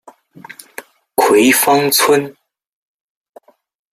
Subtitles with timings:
[1.15, 2.35] 葵芳邨。